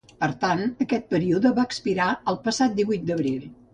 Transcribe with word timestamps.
Per 0.21 0.27
tant, 0.43 0.61
aquest 0.85 1.05
període 1.11 1.51
va 1.59 1.67
expirar 1.71 2.07
el 2.33 2.41
passat 2.49 2.77
divuit 2.81 3.05
d’abril. 3.11 3.51